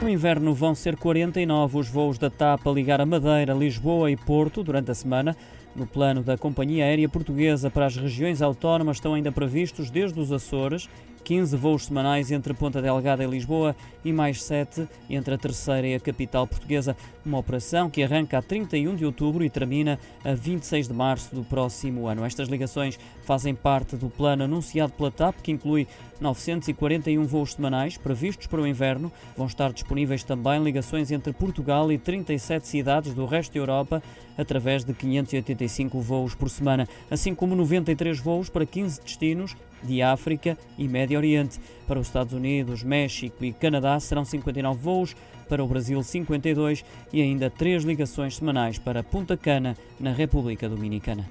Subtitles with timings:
[0.00, 4.16] No inverno vão ser 49 os voos da TAP a ligar a Madeira, Lisboa e
[4.16, 5.36] Porto durante a semana.
[5.74, 10.30] No plano da Companhia Aérea Portuguesa para as regiões autónomas estão ainda previstos desde os
[10.30, 10.88] Açores
[11.22, 15.94] 15 voos semanais entre Ponta Delgada e Lisboa e mais 7 entre a terceira e
[15.94, 16.96] a capital portuguesa.
[17.24, 21.44] Uma operação que arranca a 31 de outubro e termina a 26 de março do
[21.44, 22.24] próximo ano.
[22.24, 25.86] Estas ligações fazem parte do plano anunciado pela TAP, que inclui
[26.20, 29.12] 941 voos semanais previstos para o inverno.
[29.36, 34.02] Vão estar disponíveis também ligações entre Portugal e 37 cidades do resto da Europa
[34.36, 40.56] através de 585 voos por semana, assim como 93 voos para 15 destinos de África
[40.76, 41.58] e Médio Oriente.
[41.86, 45.16] Para os Estados Unidos, México e Canadá serão 59 voos,
[45.48, 51.24] para o Brasil 52 e ainda três ligações semanais para Punta Cana, na República Dominicana.